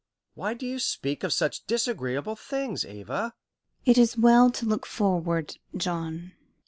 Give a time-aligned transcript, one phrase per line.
[0.33, 3.35] Why do you speak of such disagreeable things, Ava?"
[3.85, 6.31] "It is well to look forward, John."